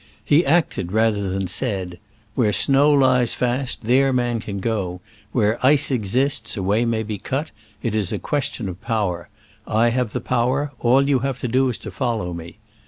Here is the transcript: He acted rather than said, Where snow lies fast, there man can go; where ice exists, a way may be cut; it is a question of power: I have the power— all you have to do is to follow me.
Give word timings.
He 0.25 0.43
acted 0.43 0.91
rather 0.91 1.29
than 1.29 1.45
said, 1.45 1.99
Where 2.33 2.51
snow 2.53 2.89
lies 2.89 3.35
fast, 3.35 3.83
there 3.83 4.11
man 4.11 4.39
can 4.39 4.59
go; 4.59 4.99
where 5.31 5.63
ice 5.63 5.91
exists, 5.91 6.57
a 6.57 6.63
way 6.63 6.85
may 6.85 7.03
be 7.03 7.19
cut; 7.19 7.51
it 7.83 7.93
is 7.93 8.11
a 8.11 8.17
question 8.17 8.67
of 8.67 8.81
power: 8.81 9.29
I 9.67 9.89
have 9.89 10.13
the 10.13 10.19
power— 10.19 10.71
all 10.79 11.07
you 11.07 11.19
have 11.19 11.37
to 11.41 11.47
do 11.47 11.69
is 11.69 11.77
to 11.85 11.91
follow 11.91 12.33
me. 12.33 12.57